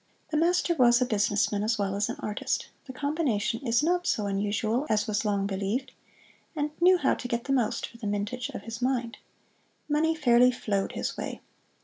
The 0.31 0.37
master 0.37 0.73
was 0.73 0.99
a 0.99 1.05
businessman, 1.05 1.63
as 1.63 1.77
well 1.77 1.95
as 1.95 2.09
an 2.09 2.15
artist 2.21 2.69
the 2.85 2.91
combination 2.91 3.59
is 3.67 3.83
not 3.83 4.07
so 4.07 4.25
unusual 4.25 4.87
as 4.89 5.05
was 5.05 5.25
long 5.25 5.45
believed 5.45 5.91
and 6.55 6.71
knew 6.81 6.97
how 6.97 7.13
to 7.13 7.27
get 7.27 7.43
the 7.43 7.53
most 7.53 7.85
for 7.85 7.97
the 7.97 8.07
mintage 8.07 8.49
of 8.49 8.63
his 8.63 8.81
mind. 8.81 9.19
Money 9.87 10.15
fairly 10.15 10.49
flowed 10.49 10.93
his 10.93 11.15
way. 11.17 11.41